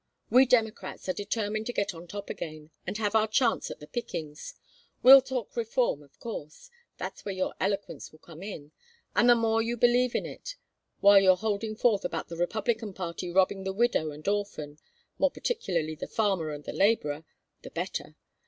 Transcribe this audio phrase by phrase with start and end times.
[0.31, 3.85] We Democrats are determined to get on top again and have our chance at the
[3.85, 4.55] pickings.
[5.03, 6.71] We'll talk reform, of course.
[6.97, 8.71] That's where your eloquence will come in,
[9.15, 10.55] and the more you believe in it
[11.01, 14.79] while you're holding forth about the Republican party robbing the widow and orphan
[15.19, 17.23] more particularly the farmer and the laborer
[17.61, 18.15] the better.